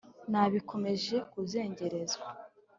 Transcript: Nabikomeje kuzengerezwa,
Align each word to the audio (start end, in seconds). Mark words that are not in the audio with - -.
Nabikomeje 0.31 1.15
kuzengerezwa, 1.31 2.27